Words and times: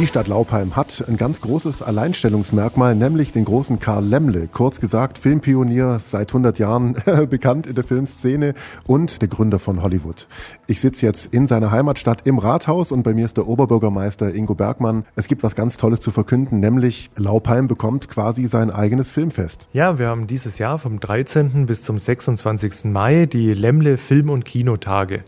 Die 0.00 0.06
Stadt 0.06 0.28
Laupheim 0.28 0.76
hat 0.76 1.04
ein 1.08 1.18
ganz 1.18 1.42
großes 1.42 1.82
Alleinstellungsmerkmal, 1.82 2.94
nämlich 2.94 3.32
den 3.32 3.44
großen 3.44 3.80
Karl 3.80 4.02
Lemmle, 4.02 4.48
kurz 4.48 4.80
gesagt 4.80 5.18
Filmpionier, 5.18 5.98
seit 5.98 6.30
100 6.30 6.58
Jahren 6.58 6.94
bekannt 7.28 7.66
in 7.66 7.74
der 7.74 7.84
Filmszene 7.84 8.54
und 8.86 9.20
der 9.20 9.28
Gründer 9.28 9.58
von 9.58 9.82
Hollywood. 9.82 10.26
Ich 10.66 10.80
sitze 10.80 11.04
jetzt 11.04 11.34
in 11.34 11.46
seiner 11.46 11.70
Heimatstadt 11.70 12.26
im 12.26 12.38
Rathaus 12.38 12.92
und 12.92 13.02
bei 13.02 13.12
mir 13.12 13.26
ist 13.26 13.36
der 13.36 13.46
Oberbürgermeister 13.46 14.34
Ingo 14.34 14.54
Bergmann. 14.54 15.04
Es 15.16 15.28
gibt 15.28 15.42
was 15.42 15.54
ganz 15.54 15.76
Tolles 15.76 16.00
zu 16.00 16.10
verkünden, 16.10 16.60
nämlich 16.60 17.10
Laupheim 17.18 17.68
bekommt 17.68 18.08
quasi 18.08 18.46
sein 18.46 18.70
eigenes 18.70 19.10
Filmfest. 19.10 19.68
Ja, 19.74 19.98
wir 19.98 20.08
haben 20.08 20.26
dieses 20.26 20.56
Jahr 20.56 20.78
vom 20.78 20.98
13. 20.98 21.66
bis 21.66 21.82
zum 21.82 21.98
26. 21.98 22.84
Mai 22.84 23.26
die 23.26 23.52
Lemmle 23.52 23.98
Film- 23.98 24.30
und 24.30 24.46
Kinotage. 24.46 25.24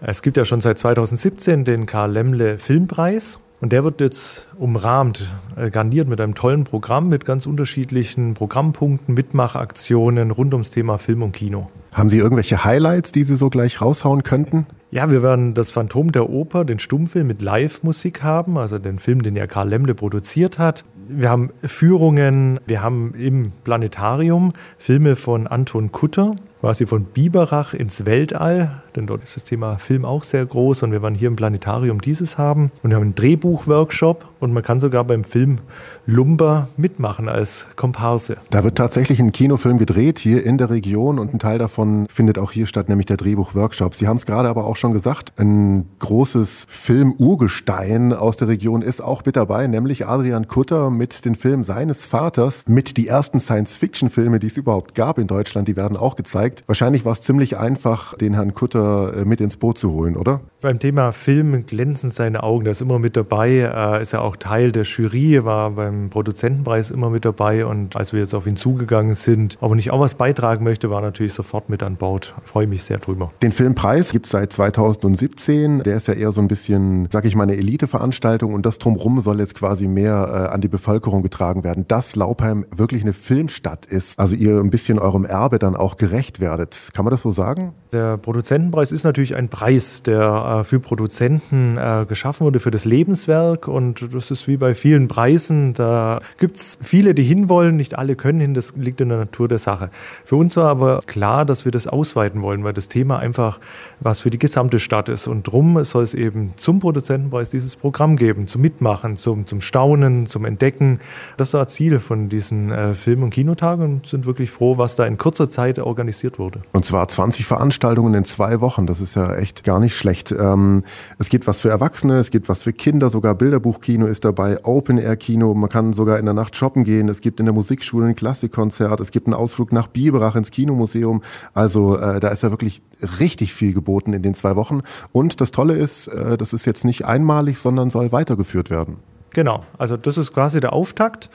Es 0.00 0.22
gibt 0.22 0.38
ja 0.38 0.46
schon 0.46 0.62
seit 0.62 0.78
2017 0.78 1.66
den 1.66 1.84
Karl 1.84 2.12
Lemmle 2.12 2.56
Filmpreis 2.56 3.40
und 3.60 3.72
der 3.72 3.84
wird 3.84 4.00
jetzt 4.00 4.48
umrahmt, 4.58 5.32
äh, 5.56 5.70
garniert 5.70 6.08
mit 6.08 6.20
einem 6.20 6.34
tollen 6.34 6.64
Programm 6.64 7.08
mit 7.08 7.24
ganz 7.24 7.46
unterschiedlichen 7.46 8.34
Programmpunkten, 8.34 9.14
Mitmachaktionen 9.14 10.30
rund 10.30 10.52
ums 10.54 10.70
Thema 10.70 10.98
Film 10.98 11.22
und 11.22 11.32
Kino. 11.32 11.70
Haben 11.92 12.10
Sie 12.10 12.18
irgendwelche 12.18 12.64
Highlights, 12.64 13.12
die 13.12 13.24
Sie 13.24 13.36
so 13.36 13.48
gleich 13.48 13.80
raushauen 13.80 14.22
könnten? 14.22 14.66
Ja, 14.90 15.10
wir 15.10 15.22
werden 15.22 15.54
das 15.54 15.70
Phantom 15.70 16.12
der 16.12 16.28
Oper, 16.28 16.64
den 16.64 16.78
Stummfilm 16.78 17.26
mit 17.26 17.42
Live-Musik 17.42 18.22
haben, 18.22 18.58
also 18.58 18.78
den 18.78 18.98
Film, 18.98 19.22
den 19.22 19.34
ja 19.34 19.46
Karl 19.46 19.68
Lemle 19.68 19.94
produziert 19.94 20.58
hat. 20.58 20.84
Wir 21.08 21.30
haben 21.30 21.50
Führungen, 21.64 22.60
wir 22.66 22.82
haben 22.82 23.14
im 23.14 23.52
Planetarium 23.64 24.52
Filme 24.78 25.16
von 25.16 25.46
Anton 25.46 25.90
Kutter, 25.90 26.36
quasi 26.66 26.84
von 26.84 27.04
Biberach 27.04 27.74
ins 27.74 28.06
Weltall, 28.06 28.82
denn 28.96 29.06
dort 29.06 29.22
ist 29.22 29.36
das 29.36 29.44
Thema 29.44 29.78
Film 29.78 30.04
auch 30.04 30.24
sehr 30.24 30.44
groß 30.44 30.82
und 30.82 30.90
wir 30.90 31.00
werden 31.00 31.14
hier 31.14 31.28
im 31.28 31.36
Planetarium 31.36 32.00
dieses 32.00 32.38
haben. 32.38 32.72
Und 32.82 32.90
wir 32.90 32.96
haben 32.96 33.04
einen 33.04 33.14
Drehbuchworkshop 33.14 34.26
und 34.40 34.52
man 34.52 34.64
kann 34.64 34.80
sogar 34.80 35.04
beim 35.04 35.22
Film 35.22 35.58
Lumber 36.06 36.68
mitmachen 36.76 37.28
als 37.28 37.68
Komparse. 37.76 38.38
Da 38.50 38.64
wird 38.64 38.74
tatsächlich 38.74 39.20
ein 39.20 39.30
Kinofilm 39.30 39.78
gedreht 39.78 40.18
hier 40.18 40.44
in 40.44 40.58
der 40.58 40.70
Region 40.70 41.20
und 41.20 41.32
ein 41.32 41.38
Teil 41.38 41.58
davon 41.58 42.08
findet 42.08 42.36
auch 42.36 42.50
hier 42.50 42.66
statt, 42.66 42.88
nämlich 42.88 43.06
der 43.06 43.16
Drehbuchworkshop. 43.16 43.94
Sie 43.94 44.08
haben 44.08 44.16
es 44.16 44.26
gerade 44.26 44.48
aber 44.48 44.64
auch 44.64 44.76
schon 44.76 44.92
gesagt, 44.92 45.34
ein 45.36 45.88
großes 46.00 46.66
Film-Urgestein 46.68 48.12
aus 48.12 48.38
der 48.38 48.48
Region 48.48 48.82
ist 48.82 49.00
auch 49.00 49.24
mit 49.24 49.36
dabei, 49.36 49.68
nämlich 49.68 50.08
Adrian 50.08 50.48
Kutter 50.48 50.90
mit 50.90 51.24
den 51.24 51.36
Filmen 51.36 51.62
seines 51.62 52.04
Vaters, 52.04 52.64
mit 52.66 52.96
die 52.96 53.06
ersten 53.06 53.38
Science-Fiction-Filme, 53.38 54.40
die 54.40 54.48
es 54.48 54.56
überhaupt 54.56 54.96
gab 54.96 55.18
in 55.18 55.28
Deutschland, 55.28 55.68
die 55.68 55.76
werden 55.76 55.96
auch 55.96 56.16
gezeigt. 56.16 56.55
Wahrscheinlich 56.66 57.04
war 57.04 57.12
es 57.12 57.20
ziemlich 57.20 57.56
einfach, 57.56 58.16
den 58.16 58.34
Herrn 58.34 58.54
Kutter 58.54 59.16
äh, 59.16 59.24
mit 59.24 59.40
ins 59.40 59.56
Boot 59.56 59.78
zu 59.78 59.92
holen, 59.92 60.16
oder? 60.16 60.40
Beim 60.60 60.78
Thema 60.78 61.12
Film 61.12 61.66
glänzen 61.66 62.10
seine 62.10 62.42
Augen, 62.42 62.64
der 62.64 62.72
ist 62.72 62.80
immer 62.80 62.98
mit 62.98 63.16
dabei, 63.16 63.50
äh, 63.50 64.02
ist 64.02 64.12
ja 64.12 64.20
auch 64.20 64.36
Teil 64.36 64.72
der 64.72 64.84
Jury, 64.84 65.44
war 65.44 65.72
beim 65.72 66.10
Produzentenpreis 66.10 66.90
immer 66.90 67.10
mit 67.10 67.24
dabei 67.24 67.66
und 67.66 67.96
als 67.96 68.12
wir 68.12 68.20
jetzt 68.20 68.34
auf 68.34 68.46
ihn 68.46 68.56
zugegangen 68.56 69.14
sind, 69.14 69.58
ob 69.60 69.72
er 69.72 69.76
nicht 69.76 69.90
auch 69.90 70.00
was 70.00 70.14
beitragen 70.14 70.64
möchte, 70.64 70.90
war 70.90 71.00
natürlich 71.00 71.34
sofort 71.34 71.68
mit 71.68 71.82
an 71.82 71.96
Bord. 71.96 72.34
Ich 72.44 72.50
freue 72.50 72.66
mich 72.66 72.82
sehr 72.84 72.98
drüber. 72.98 73.30
Den 73.42 73.52
Filmpreis 73.52 74.10
gibt 74.12 74.26
es 74.26 74.32
seit 74.32 74.52
2017, 74.52 75.82
der 75.82 75.96
ist 75.96 76.08
ja 76.08 76.14
eher 76.14 76.32
so 76.32 76.40
ein 76.40 76.48
bisschen, 76.48 77.08
sag 77.10 77.26
ich 77.26 77.36
mal, 77.36 77.44
eine 77.44 77.56
Eliteveranstaltung 77.56 78.54
und 78.54 78.64
das 78.64 78.78
drumherum 78.78 79.20
soll 79.20 79.40
jetzt 79.40 79.54
quasi 79.54 79.88
mehr 79.88 80.48
äh, 80.50 80.54
an 80.54 80.60
die 80.60 80.68
Bevölkerung 80.68 81.22
getragen 81.22 81.64
werden, 81.64 81.86
dass 81.86 82.16
Laupheim 82.16 82.64
wirklich 82.74 83.02
eine 83.02 83.12
Filmstadt 83.12 83.86
ist, 83.86 84.18
also 84.18 84.34
ihr 84.34 84.58
ein 84.58 84.70
bisschen 84.70 84.98
eurem 84.98 85.24
Erbe 85.24 85.58
dann 85.58 85.76
auch 85.76 85.96
gerecht 85.96 86.40
werdet. 86.40 86.45
Kann 86.92 87.04
man 87.04 87.10
das 87.10 87.22
so 87.22 87.30
sagen? 87.30 87.72
Der 87.92 88.16
Produzentenpreis 88.18 88.92
ist 88.92 89.04
natürlich 89.04 89.36
ein 89.36 89.48
Preis, 89.48 90.02
der 90.02 90.58
äh, 90.60 90.64
für 90.64 90.80
Produzenten 90.80 91.78
äh, 91.78 92.04
geschaffen 92.08 92.44
wurde, 92.44 92.60
für 92.60 92.70
das 92.70 92.84
Lebenswerk. 92.84 93.68
Und 93.68 94.14
das 94.14 94.30
ist 94.30 94.48
wie 94.48 94.56
bei 94.56 94.74
vielen 94.74 95.08
Preisen. 95.08 95.72
Da 95.72 96.20
gibt 96.38 96.56
es 96.56 96.78
viele, 96.82 97.14
die 97.14 97.22
hinwollen, 97.22 97.76
nicht 97.76 97.98
alle 97.98 98.16
können 98.16 98.40
hin, 98.40 98.54
das 98.54 98.74
liegt 98.76 99.00
in 99.00 99.08
der 99.08 99.18
Natur 99.18 99.48
der 99.48 99.58
Sache. 99.58 99.90
Für 100.24 100.36
uns 100.36 100.56
war 100.56 100.68
aber 100.68 101.00
klar, 101.06 101.44
dass 101.44 101.64
wir 101.64 101.72
das 101.72 101.86
ausweiten 101.86 102.42
wollen, 102.42 102.64
weil 102.64 102.72
das 102.72 102.88
Thema 102.88 103.18
einfach 103.18 103.60
was 104.00 104.20
für 104.20 104.30
die 104.30 104.38
gesamte 104.38 104.78
Stadt 104.78 105.08
ist. 105.08 105.26
Und 105.26 105.44
drum 105.44 105.82
soll 105.84 106.02
es 106.02 106.14
eben 106.14 106.54
zum 106.56 106.80
Produzentenpreis 106.80 107.50
dieses 107.50 107.76
Programm 107.76 108.16
geben, 108.16 108.46
zum 108.46 108.62
Mitmachen, 108.62 109.16
zum, 109.16 109.46
zum 109.46 109.60
Staunen, 109.60 110.26
zum 110.26 110.44
Entdecken. 110.44 111.00
Das 111.36 111.54
war 111.54 111.68
Ziel 111.68 112.00
von 112.00 112.28
diesen 112.28 112.70
äh, 112.70 112.94
Film- 112.94 113.22
und 113.22 113.30
Kinotagen 113.30 113.84
und 113.84 114.06
sind 114.06 114.26
wirklich 114.26 114.50
froh, 114.50 114.78
was 114.78 114.96
da 114.96 115.06
in 115.06 115.18
kurzer 115.18 115.48
Zeit 115.48 115.78
organisiert 115.78 116.25
wurde. 116.38 116.60
Und 116.72 116.84
zwar 116.84 117.08
20 117.08 117.44
Veranstaltungen 117.44 117.86
Veranstaltungen 117.86 118.14
in 118.14 118.24
zwei 118.24 118.60
Wochen. 118.60 118.86
Das 118.86 119.00
ist 119.00 119.14
ja 119.14 119.34
echt 119.34 119.64
gar 119.64 119.80
nicht 119.80 119.96
schlecht. 119.96 120.32
Ähm, 120.32 120.82
es 121.18 121.28
gibt 121.28 121.46
was 121.46 121.60
für 121.60 121.70
Erwachsene, 121.70 122.18
es 122.18 122.30
gibt 122.30 122.48
was 122.48 122.62
für 122.62 122.72
Kinder, 122.72 123.10
sogar 123.10 123.34
Bilderbuchkino 123.34 124.06
ist 124.06 124.24
dabei, 124.24 124.64
Open-Air-Kino, 124.64 125.54
man 125.54 125.70
kann 125.70 125.92
sogar 125.92 126.18
in 126.18 126.24
der 126.24 126.34
Nacht 126.34 126.56
shoppen 126.56 126.84
gehen, 126.84 127.08
es 127.08 127.20
gibt 127.20 127.40
in 127.40 127.46
der 127.46 127.54
Musikschule 127.54 128.06
ein 128.06 128.16
Klassikkonzert, 128.16 129.00
es 129.00 129.10
gibt 129.10 129.26
einen 129.26 129.34
Ausflug 129.34 129.72
nach 129.72 129.88
Biberach 129.88 130.36
ins 130.36 130.50
Kinomuseum. 130.50 131.22
Also 131.54 131.96
äh, 131.98 132.20
da 132.20 132.28
ist 132.28 132.42
ja 132.42 132.50
wirklich 132.50 132.82
richtig 133.20 133.54
viel 133.54 133.72
geboten 133.72 134.12
in 134.12 134.22
den 134.22 134.34
zwei 134.34 134.56
Wochen. 134.56 134.82
Und 135.12 135.40
das 135.40 135.50
Tolle 135.50 135.74
ist, 135.74 136.08
äh, 136.08 136.36
das 136.36 136.52
ist 136.52 136.66
jetzt 136.66 136.84
nicht 136.84 137.04
einmalig, 137.04 137.58
sondern 137.58 137.90
soll 137.90 138.12
weitergeführt 138.12 138.70
werden. 138.70 138.98
Genau, 139.36 139.60
also 139.76 139.98
das 139.98 140.16
ist 140.16 140.32
quasi 140.32 140.60
der 140.60 140.72
Auftakt. 140.72 141.28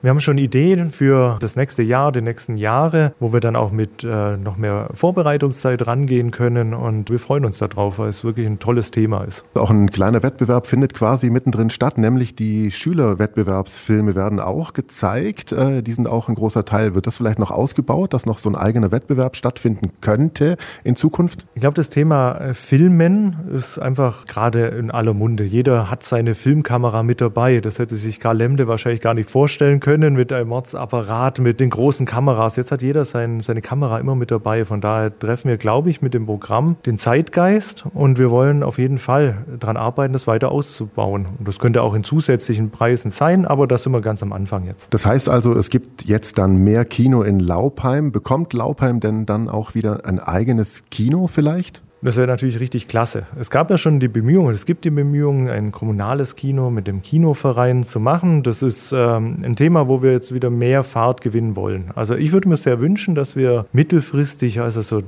Wir 0.00 0.10
haben 0.10 0.20
schon 0.20 0.38
Ideen 0.38 0.92
für 0.92 1.38
das 1.40 1.56
nächste 1.56 1.82
Jahr, 1.82 2.12
die 2.12 2.20
nächsten 2.20 2.56
Jahre, 2.56 3.14
wo 3.18 3.32
wir 3.32 3.40
dann 3.40 3.56
auch 3.56 3.72
mit 3.72 4.04
äh, 4.04 4.36
noch 4.36 4.56
mehr 4.56 4.90
Vorbereitungszeit 4.94 5.84
rangehen 5.84 6.30
können 6.30 6.72
und 6.72 7.10
wir 7.10 7.18
freuen 7.18 7.44
uns 7.44 7.58
darauf, 7.58 7.98
weil 7.98 8.10
es 8.10 8.22
wirklich 8.22 8.46
ein 8.46 8.60
tolles 8.60 8.92
Thema 8.92 9.24
ist. 9.24 9.42
Auch 9.54 9.70
ein 9.70 9.90
kleiner 9.90 10.22
Wettbewerb 10.22 10.68
findet 10.68 10.94
quasi 10.94 11.30
mittendrin 11.30 11.68
statt, 11.68 11.98
nämlich 11.98 12.36
die 12.36 12.70
Schülerwettbewerbsfilme 12.70 14.14
werden 14.14 14.38
auch 14.38 14.72
gezeigt. 14.72 15.50
Äh, 15.50 15.82
die 15.82 15.90
sind 15.90 16.06
auch 16.06 16.28
ein 16.28 16.36
großer 16.36 16.64
Teil. 16.64 16.94
Wird 16.94 17.08
das 17.08 17.16
vielleicht 17.16 17.40
noch 17.40 17.50
ausgebaut, 17.50 18.14
dass 18.14 18.24
noch 18.24 18.38
so 18.38 18.48
ein 18.48 18.54
eigener 18.54 18.92
Wettbewerb 18.92 19.34
stattfinden 19.34 19.90
könnte 20.00 20.58
in 20.84 20.94
Zukunft? 20.94 21.44
Ich 21.56 21.60
glaube, 21.62 21.74
das 21.74 21.90
Thema 21.90 22.36
äh, 22.36 22.54
Filmen 22.54 23.34
ist 23.52 23.80
einfach 23.80 24.26
gerade 24.26 24.68
in 24.68 24.92
aller 24.92 25.12
Munde. 25.12 25.42
Jeder 25.42 25.90
hat 25.90 26.04
seine 26.04 26.36
Filmkamera 26.36 27.02
mit 27.02 27.20
dabei 27.20 27.47
dabei. 27.48 27.60
Das 27.60 27.78
hätte 27.78 27.96
sich 27.96 28.20
Karl 28.20 28.36
Lemde 28.36 28.68
wahrscheinlich 28.68 29.00
gar 29.00 29.14
nicht 29.14 29.30
vorstellen 29.30 29.80
können 29.80 30.14
mit 30.14 30.32
einem 30.32 30.48
Mordsapparat, 30.48 31.40
mit 31.40 31.60
den 31.60 31.70
großen 31.70 32.06
Kameras. 32.06 32.56
Jetzt 32.56 32.72
hat 32.72 32.82
jeder 32.82 33.04
sein, 33.04 33.40
seine 33.40 33.60
Kamera 33.60 33.98
immer 33.98 34.14
mit 34.14 34.30
dabei. 34.30 34.64
Von 34.64 34.80
daher 34.80 35.16
treffen 35.16 35.48
wir, 35.48 35.56
glaube 35.56 35.90
ich, 35.90 36.02
mit 36.02 36.14
dem 36.14 36.26
Programm 36.26 36.76
den 36.86 36.98
Zeitgeist 36.98 37.84
und 37.94 38.18
wir 38.18 38.30
wollen 38.30 38.62
auf 38.62 38.78
jeden 38.78 38.98
Fall 38.98 39.38
daran 39.58 39.76
arbeiten, 39.76 40.12
das 40.12 40.26
weiter 40.26 40.50
auszubauen. 40.52 41.26
Und 41.38 41.48
das 41.48 41.58
könnte 41.58 41.82
auch 41.82 41.94
in 41.94 42.04
zusätzlichen 42.04 42.70
Preisen 42.70 43.10
sein, 43.10 43.44
aber 43.44 43.66
das 43.66 43.82
sind 43.82 43.92
wir 43.92 44.00
ganz 44.00 44.22
am 44.22 44.32
Anfang 44.32 44.66
jetzt. 44.66 44.92
Das 44.92 45.06
heißt 45.06 45.28
also, 45.28 45.54
es 45.54 45.70
gibt 45.70 46.04
jetzt 46.04 46.38
dann 46.38 46.64
mehr 46.64 46.84
Kino 46.84 47.22
in 47.22 47.40
Laupheim. 47.40 48.12
Bekommt 48.12 48.52
Laupheim 48.52 49.00
denn 49.00 49.26
dann 49.26 49.48
auch 49.48 49.74
wieder 49.74 50.04
ein 50.04 50.18
eigenes 50.18 50.84
Kino 50.90 51.26
vielleicht? 51.26 51.82
Das 52.00 52.16
wäre 52.16 52.28
natürlich 52.28 52.60
richtig 52.60 52.86
klasse. 52.86 53.24
Es 53.36 53.50
gab 53.50 53.70
ja 53.70 53.76
schon 53.76 53.98
die 53.98 54.06
Bemühungen, 54.06 54.54
es 54.54 54.66
gibt 54.66 54.84
die 54.84 54.90
Bemühungen, 54.90 55.48
ein 55.48 55.72
kommunales 55.72 56.36
Kino 56.36 56.70
mit 56.70 56.86
dem 56.86 57.02
Kinoverein 57.02 57.82
zu 57.82 57.98
machen. 57.98 58.44
Das 58.44 58.62
ist 58.62 58.92
ähm, 58.92 59.38
ein 59.42 59.56
Thema, 59.56 59.88
wo 59.88 60.00
wir 60.00 60.12
jetzt 60.12 60.32
wieder 60.32 60.48
mehr 60.48 60.84
Fahrt 60.84 61.22
gewinnen 61.22 61.56
wollen. 61.56 61.90
Also 61.96 62.14
ich 62.14 62.30
würde 62.30 62.48
mir 62.48 62.56
sehr 62.56 62.78
wünschen, 62.78 63.16
dass 63.16 63.34
wir 63.34 63.66
mittelfristig, 63.72 64.60
also 64.60 64.80
so 64.80 64.98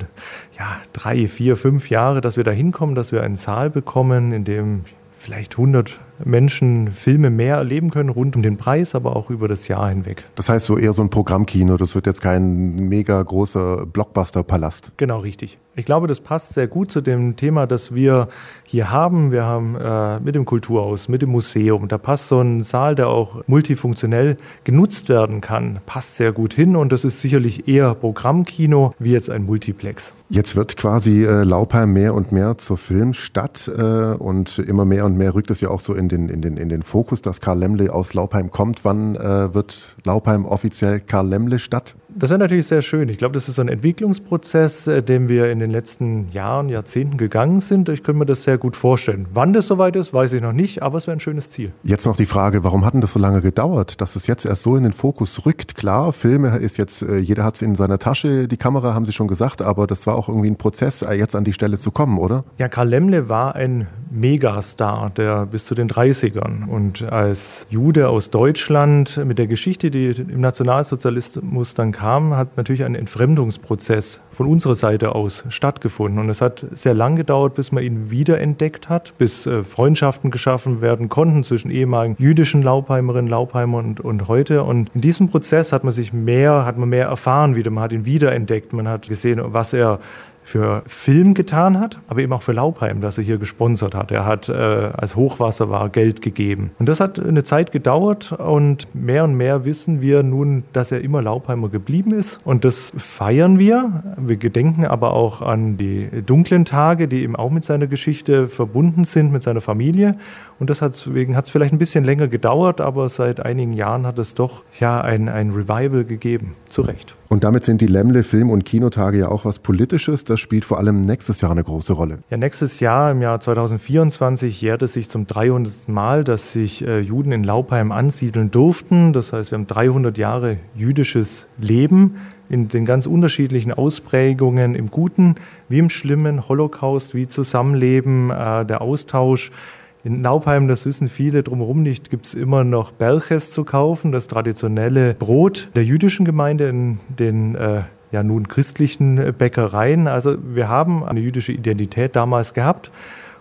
ja, 0.59 0.79
drei, 0.93 1.29
vier, 1.29 1.57
fünf 1.57 1.91
Jahre, 1.91 2.21
dass 2.21 2.37
wir 2.37 2.45
da 2.45 2.51
hinkommen, 2.51 2.97
dass 2.97 3.13
wir 3.13 3.23
einen 3.23 3.37
Saal 3.37 3.71
bekommen, 3.71 4.33
in 4.33 4.43
dem 4.43 4.85
vielleicht 5.17 5.59
100 5.59 6.01
Menschen 6.25 6.93
Filme 6.93 7.31
mehr 7.31 7.57
erleben 7.57 7.91
können, 7.91 8.09
rund 8.09 8.37
um 8.37 8.43
den 8.43 8.57
Preis, 8.57 8.95
aber 8.95 9.17
auch 9.17 9.31
über 9.31 9.49
das 9.49 9.69
Jahr 9.69 9.89
hinweg. 9.89 10.25
Das 10.35 10.49
heißt 10.49 10.67
so 10.67 10.79
eher 10.79 10.93
so 10.93 11.03
ein 11.03 11.11
Programmkino, 11.11 11.77
das 11.77 11.95
wird 11.95 12.07
jetzt 12.07 12.21
kein 12.21 12.89
mega 12.89 13.23
großer 13.23 13.87
Blockbuster-Palast. 13.87 14.93
Genau, 14.97 15.21
richtig. 15.21 15.59
Ich 15.77 15.87
glaube, 15.87 16.09
das 16.09 16.21
passt 16.21 16.53
sehr 16.53 16.67
gut 16.67 16.91
zu 16.91 17.01
dem 17.01 17.37
Thema, 17.37 17.67
das 17.67 17.95
wir 17.95 18.29
hier 18.65 18.91
haben. 18.91 19.33
Wir 19.33 19.45
haben 19.45 19.77
äh, 19.77 20.21
mit 20.21 20.35
dem 20.35 20.45
Kulturhaus, 20.45 21.09
mit 21.09 21.23
dem 21.23 21.31
Museum, 21.31 21.89
da 21.89 21.97
passt 21.97 22.29
so 22.29 22.41
ein 22.41 22.61
Saal, 22.61 22.95
der 22.95 23.09
auch 23.09 23.43
multifunktionell 23.47 24.37
genutzt 24.65 25.09
werden 25.09 25.41
kann, 25.41 25.81
passt 25.87 26.17
sehr 26.17 26.33
gut 26.33 26.53
hin 26.53 26.77
und 26.77 26.93
das 26.93 27.05
ist 27.05 27.23
sicherlich 27.23 27.67
eher 27.67 27.95
Programmkino 27.95 28.95
wie 28.99 29.13
jetzt 29.13 29.31
ein 29.31 29.45
Multiplex. 29.45 30.13
Jetzt 30.29 30.55
wird 30.55 30.77
quasi 30.77 31.25
äh, 31.25 31.45
Laupheim 31.45 31.95
mehr 31.95 32.15
und 32.15 32.31
mehr 32.31 32.59
zur 32.59 32.77
Filmstadt 32.77 33.67
äh, 33.67 33.81
und 33.81 34.59
immer 34.59 34.85
mehr 34.85 35.07
und 35.07 35.17
mehr 35.17 35.35
rückt 35.35 35.51
es 35.51 35.63
ja 35.63 35.71
auch 35.71 35.81
so 35.81 35.95
in 35.95 36.10
den, 36.11 36.29
in 36.29 36.43
den, 36.43 36.57
in 36.57 36.69
den 36.69 36.83
Fokus, 36.83 37.23
dass 37.23 37.41
Karl 37.41 37.59
Lemle 37.59 37.93
aus 37.93 38.13
Laupheim 38.15 38.51
kommt. 38.51 38.85
Wann 38.85 39.17
äh, 39.17 39.55
wird 39.55 39.97
Laupheim 40.05 40.45
offiziell 40.45 41.01
Karl 41.01 41.29
Lemle 41.29 41.59
Stadt? 41.59 41.97
Das 42.15 42.31
wäre 42.31 42.39
natürlich 42.39 42.67
sehr 42.67 42.83
schön. 42.83 43.09
Ich 43.09 43.19
glaube, 43.19 43.35
das 43.35 43.49
ist 43.49 43.57
so 43.57 43.63
ein 43.63 43.69
Entwicklungsprozess, 43.69 44.87
äh, 44.87 45.03
den 45.03 45.29
wir 45.29 45.51
in 45.51 45.59
den 45.59 45.71
letzten 45.71 46.29
Jahren, 46.31 46.69
Jahrzehnten 46.69 47.17
gegangen 47.17 47.61
sind. 47.61 47.89
Ich 47.89 48.03
könnte 48.03 48.19
mir 48.19 48.27
das 48.27 48.43
sehr 48.43 48.59
gut 48.59 48.77
vorstellen. 48.77 49.27
Wann 49.33 49.53
das 49.53 49.67
soweit 49.67 49.97
ist, 49.97 50.13
weiß 50.13 50.33
ich 50.33 50.43
noch 50.43 50.53
nicht, 50.53 50.83
aber 50.83 50.99
es 50.99 51.07
wäre 51.07 51.17
ein 51.17 51.21
schönes 51.21 51.51
Ziel. 51.51 51.73
Jetzt 51.85 52.07
noch 52.07 52.17
die 52.17 52.27
Frage, 52.27 52.65
warum 52.65 52.85
hat 52.85 52.95
denn 52.95 53.01
das 53.01 53.13
so 53.13 53.21
lange 53.21 53.41
gedauert, 53.41 54.01
dass 54.01 54.17
es 54.17 54.27
jetzt 54.27 54.45
erst 54.45 54.63
so 54.63 54.77
in 54.77 54.83
den 54.83 54.93
Fokus 54.93 55.47
rückt? 55.47 55.77
Klar, 55.77 56.13
Filme 56.13 56.59
ist 56.59 56.77
jetzt, 56.79 57.03
äh, 57.03 57.19
jeder 57.19 57.45
hat 57.45 57.57
es 57.57 57.63
in 57.63 57.77
seiner 57.77 57.99
Tasche, 57.99 58.49
die 58.49 58.57
Kamera 58.57 58.95
haben 58.95 59.05
Sie 59.05 59.13
schon 59.13 59.29
gesagt, 59.29 59.63
aber 59.63 59.87
das 59.87 60.07
war 60.07 60.17
auch 60.17 60.29
irgendwie 60.29 60.51
ein 60.51 60.57
Prozess, 60.57 61.03
äh, 61.03 61.15
jetzt 61.15 61.37
an 61.37 61.45
die 61.45 61.53
Stelle 61.53 61.79
zu 61.79 61.91
kommen, 61.91 62.19
oder? 62.19 62.45
Ja, 62.59 62.69
Karl 62.69 62.89
Lemle 62.89 63.29
war 63.29 63.55
ein 63.55 63.87
Megastar, 64.11 65.11
der 65.11 65.47
bis 65.47 65.67
zu 65.67 65.75
den 65.75 65.89
30ern 65.89 66.69
und 66.69 67.03
als 67.03 67.67
Jude 67.71 68.09
aus 68.09 68.31
Deutschland 68.31 69.21
mit 69.25 69.39
der 69.39 69.47
Geschichte, 69.47 69.91
die 69.91 70.07
im 70.07 70.41
Nationalsozialismus 70.41 71.75
dann 71.75 71.93
kam, 71.93 72.37
hat 72.37 72.57
natürlich 72.57 72.85
ein 72.85 72.95
Entfremdungsprozess 72.95 74.21
von 74.33 74.47
unserer 74.47 74.75
Seite 74.75 75.15
aus 75.15 75.45
stattgefunden. 75.49 76.19
Und 76.19 76.29
es 76.29 76.41
hat 76.41 76.67
sehr 76.73 76.95
lang 76.95 77.17
gedauert, 77.17 77.55
bis 77.55 77.73
man 77.73 77.85
ihn 77.85 78.11
wiederentdeckt 78.11 78.89
hat, 78.89 79.15
bis 79.19 79.47
äh, 79.47 79.63
Freundschaften 79.63 80.31
geschaffen 80.31 80.81
werden 80.81 81.09
konnten 81.09 81.45
zwischen 81.45 81.71
ehemaligen 81.71 82.17
jüdischen 82.19 82.63
Laubheimerinnen, 82.63 83.31
Laubheimern 83.31 83.87
und, 83.87 84.01
und 84.01 84.29
heute. 84.29 84.65
Und 84.65 84.91
in 84.95 85.01
diesem 85.01 85.29
Prozess 85.29 85.73
hat 85.73 85.85
man 85.85 85.93
sich 85.93 86.13
mehr, 86.13 86.65
hat 86.65 86.79
man 86.79 86.89
mehr 86.89 87.07
erfahren 87.07 87.55
wieder. 87.55 87.71
Man 87.71 87.85
hat 87.85 87.93
ihn 87.93 88.05
wiederentdeckt. 88.05 88.73
Man 88.73 88.89
hat 88.89 89.09
gesehen, 89.09 89.41
was 89.43 89.73
er 89.73 90.01
für 90.43 90.83
Film 90.87 91.35
getan 91.35 91.79
hat, 91.79 91.99
aber 92.09 92.21
eben 92.21 92.33
auch 92.33 92.43
für 92.43 92.53
Laubheim, 92.53 93.01
das 93.01 93.19
er 93.19 93.25
hier 93.25 93.39
gesponsert 93.39 93.95
hat. 93.95 94.11
Er 94.11 94.25
hat, 94.25 94.49
äh, 94.49 94.53
als 94.53 95.17
Hochwasser 95.17 95.71
war, 95.71 95.89
Geld 95.89 96.23
gegeben. 96.23 96.71
Und 96.79 96.89
das 96.89 97.01
hat 97.01 97.19
eine 97.19 97.45
Zeit 97.45 97.73
gedauert 97.73 98.33
und 98.33 98.93
mehr 98.95 99.25
und 99.25 99.35
mehr 99.35 99.65
wissen 99.65 100.01
wir 100.01 100.23
nun, 100.23 100.65
dass 100.73 100.93
er 100.93 101.03
immer 101.03 101.23
Laubheimer 101.23 101.69
geblieben 101.69 102.13
ist. 102.13 102.41
Und 102.45 102.65
das 102.65 102.93
feiern 102.97 103.59
wir. 103.59 104.03
Wir 104.17 104.37
gedenken 104.37 104.85
aber 104.85 105.13
auch 105.13 105.43
an 105.43 105.77
die 105.77 106.09
dunklen 106.25 106.65
Tage, 106.65 107.07
die 107.07 107.23
eben 107.23 107.37
auch 107.37 107.51
mit 107.51 107.65
seiner 107.65 107.87
Geschichte 107.87 108.49
verbunden 108.49 109.05
sind, 109.05 109.33
mit 109.33 109.43
seiner 109.43 109.61
Familie. 109.61 110.17
Und 110.59 110.71
deswegen 110.71 111.37
hat 111.37 111.47
es 111.47 111.51
vielleicht 111.51 111.73
ein 111.73 111.79
bisschen 111.79 112.05
länger 112.05 112.29
gedauert, 112.29 112.81
aber 112.81 113.09
seit 113.09 113.41
einigen 113.41 113.73
Jahren 113.73 114.07
hat 114.07 114.19
es 114.19 114.35
doch 114.35 114.65
ja 114.79 115.01
ein, 115.01 115.29
ein 115.29 115.51
Revival 115.51 116.05
gegeben. 116.05 116.55
Zu 116.69 116.83
Recht. 116.83 117.17
Und 117.33 117.45
damit 117.45 117.65
sind 117.65 117.81
die 117.81 117.87
Lemle 117.87 118.25
Film- 118.25 118.51
und 118.51 118.65
Kinotage 118.65 119.19
ja 119.19 119.29
auch 119.29 119.45
was 119.45 119.61
Politisches. 119.61 120.25
Das 120.25 120.41
spielt 120.41 120.65
vor 120.65 120.79
allem 120.79 121.03
nächstes 121.03 121.41
Jahr 121.41 121.53
eine 121.53 121.63
große 121.63 121.93
Rolle. 121.93 122.19
Ja, 122.29 122.37
nächstes 122.37 122.81
Jahr, 122.81 123.13
im 123.13 123.23
Jahr 123.23 123.39
2024, 123.39 124.61
jährt 124.61 124.83
es 124.83 124.95
sich 124.95 125.09
zum 125.09 125.29
300. 125.29 125.89
Mal, 125.89 126.25
dass 126.25 126.53
sich 126.53 126.85
äh, 126.85 126.99
Juden 126.99 127.31
in 127.31 127.45
Laubheim 127.45 127.93
ansiedeln 127.93 128.51
durften. 128.51 129.13
Das 129.13 129.33
heißt, 129.33 129.53
wir 129.53 129.59
haben 129.59 129.69
300 129.69 130.19
Jahre 130.19 130.57
jüdisches 130.75 131.47
Leben 131.57 132.17
in 132.49 132.67
den 132.67 132.85
ganz 132.85 133.07
unterschiedlichen 133.07 133.73
Ausprägungen, 133.73 134.75
im 134.75 134.89
Guten 134.89 135.37
wie 135.69 135.79
im 135.79 135.89
Schlimmen, 135.89 136.49
Holocaust 136.49 137.15
wie 137.15 137.29
Zusammenleben, 137.29 138.31
äh, 138.31 138.67
der 138.67 138.81
Austausch. 138.81 139.53
In 140.03 140.23
Laubheim, 140.23 140.67
das 140.67 140.87
wissen 140.87 141.09
viele 141.09 141.43
drumherum 141.43 141.83
nicht, 141.83 142.11
gibt 142.11 142.25
es 142.25 142.35
immer 142.35 142.65
noch 142.65 142.91
Berches 142.91 143.51
zu 143.51 143.65
kaufen, 143.65 144.13
das 144.13 144.29
traditionelle 144.29 145.15
Brot 145.15 145.69
der 145.75 145.85
jüdischen 145.85 146.25
Gemeinde 146.25 146.69
in 146.69 147.01
den 147.09 147.55
äh, 147.55 147.83
ja 148.11 148.23
nun 148.23 148.49
christlichen 148.49 149.35
Bäckereien. 149.37 150.09
Also 150.09 150.37
wir 150.43 150.69
haben 150.69 151.05
eine 151.05 151.21
jüdische 151.21 151.53
Identität 151.53 152.17
damals 152.17 152.55
gehabt 152.55 152.91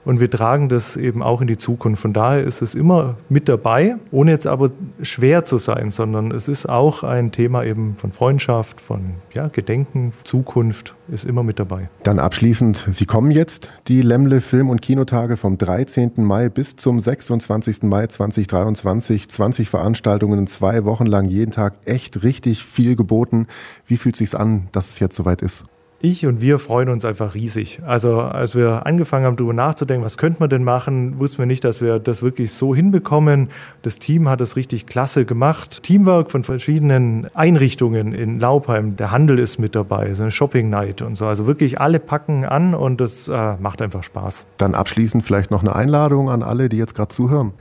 und 0.09 0.19
wir 0.19 0.31
tragen 0.31 0.69
das 0.69 0.97
eben 0.97 1.21
auch 1.21 1.39
in 1.39 1.45
die 1.45 1.57
Zukunft. 1.57 2.01
Von 2.01 2.13
daher 2.13 2.43
ist 2.43 2.63
es 2.63 2.73
immer 2.73 3.17
mit 3.29 3.47
dabei, 3.47 3.97
ohne 4.09 4.31
jetzt 4.31 4.47
aber 4.47 4.71
schwer 5.03 5.43
zu 5.43 5.57
sein, 5.57 5.91
sondern 5.91 6.31
es 6.31 6.47
ist 6.47 6.67
auch 6.67 7.03
ein 7.03 7.31
Thema 7.31 7.63
eben 7.63 7.95
von 7.95 8.11
Freundschaft, 8.11 8.81
von 8.81 9.11
ja, 9.35 9.49
Gedenken, 9.49 10.11
Zukunft 10.23 10.95
ist 11.09 11.25
immer 11.25 11.43
mit 11.43 11.59
dabei. 11.59 11.89
Dann 12.01 12.17
abschließend, 12.17 12.87
Sie 12.89 13.05
kommen 13.05 13.29
jetzt, 13.29 13.69
die 13.87 14.01
Lemle 14.01 14.41
Film- 14.41 14.71
und 14.71 14.81
Kinotage 14.81 15.37
vom 15.37 15.59
13. 15.59 16.13
Mai 16.17 16.49
bis 16.49 16.75
zum 16.75 16.99
26. 16.99 17.83
Mai 17.83 18.07
2023. 18.07 19.29
20 19.29 19.69
Veranstaltungen, 19.69 20.47
zwei 20.47 20.85
Wochen 20.85 21.05
lang, 21.05 21.25
jeden 21.25 21.51
Tag 21.51 21.75
echt 21.85 22.23
richtig 22.23 22.65
viel 22.65 22.95
geboten. 22.95 23.45
Wie 23.85 23.97
fühlt 23.97 24.15
es 24.15 24.31
sich 24.31 24.35
an, 24.39 24.69
dass 24.71 24.89
es 24.89 24.99
jetzt 24.99 25.15
soweit 25.15 25.43
ist? 25.43 25.65
Ich 26.01 26.25
und 26.25 26.41
wir 26.41 26.59
freuen 26.59 26.89
uns 26.89 27.05
einfach 27.05 27.33
riesig. 27.33 27.81
Also 27.85 28.19
als 28.21 28.55
wir 28.55 28.85
angefangen 28.85 29.25
haben, 29.25 29.35
darüber 29.35 29.53
nachzudenken, 29.53 30.05
was 30.05 30.17
könnte 30.17 30.39
man 30.39 30.49
denn 30.49 30.63
machen, 30.63 31.19
wussten 31.19 31.39
wir 31.39 31.45
nicht, 31.45 31.63
dass 31.63 31.81
wir 31.81 31.99
das 31.99 32.23
wirklich 32.23 32.53
so 32.53 32.73
hinbekommen. 32.73 33.49
Das 33.81 33.99
Team 33.99 34.29
hat 34.29 34.41
das 34.41 34.55
richtig 34.55 34.87
klasse 34.87 35.25
gemacht. 35.25 35.83
Teamwork 35.83 36.31
von 36.31 36.43
verschiedenen 36.43 37.27
Einrichtungen 37.33 38.13
in 38.13 38.39
Laubheim. 38.39 38.95
Der 38.95 39.11
Handel 39.11 39.39
ist 39.39 39.59
mit 39.59 39.75
dabei, 39.75 40.13
so 40.13 40.23
eine 40.23 40.31
Shopping 40.31 40.69
Night 40.69 41.01
und 41.01 41.15
so. 41.15 41.25
Also 41.25 41.47
wirklich 41.47 41.81
alle 41.81 41.99
packen 41.99 42.45
an 42.45 42.73
und 42.73 43.01
das 43.01 43.27
äh, 43.27 43.55
macht 43.59 43.81
einfach 43.81 44.03
Spaß. 44.03 44.45
Dann 44.57 44.75
abschließend 44.75 45.23
vielleicht 45.23 45.51
noch 45.51 45.61
eine 45.61 45.75
Einladung 45.75 46.29
an 46.29 46.43
alle, 46.43 46.69
die 46.69 46.77
jetzt 46.77 46.95
gerade 46.95 47.13
zuhören. 47.13 47.53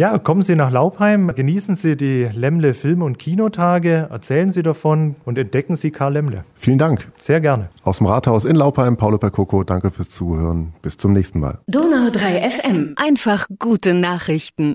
Ja, 0.00 0.16
kommen 0.16 0.40
Sie 0.40 0.56
nach 0.56 0.70
Laubheim, 0.70 1.30
genießen 1.34 1.74
Sie 1.74 1.94
die 1.94 2.26
Lemle 2.32 2.72
Film- 2.72 3.02
und 3.02 3.18
Kinotage, 3.18 4.08
erzählen 4.10 4.48
Sie 4.48 4.62
davon 4.62 5.14
und 5.26 5.36
entdecken 5.36 5.76
Sie 5.76 5.90
Karl 5.90 6.14
Lemle. 6.14 6.44
Vielen 6.54 6.78
Dank. 6.78 7.12
Sehr 7.18 7.42
gerne. 7.42 7.68
Aus 7.82 7.98
dem 7.98 8.06
Rathaus 8.06 8.46
in 8.46 8.56
Laubheim, 8.56 8.96
Paulo 8.96 9.18
Percoco, 9.18 9.62
danke 9.62 9.90
fürs 9.90 10.08
Zuhören. 10.08 10.72
Bis 10.80 10.96
zum 10.96 11.12
nächsten 11.12 11.38
Mal. 11.38 11.58
Donau 11.66 12.08
3 12.10 12.48
FM. 12.50 12.94
Einfach 12.96 13.46
gute 13.58 13.92
Nachrichten. 13.92 14.72